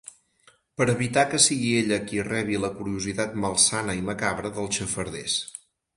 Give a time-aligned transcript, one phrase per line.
[0.79, 5.37] Per evitar que sigui ella qui rebi la curiositat malsana i macabra dels xafarders.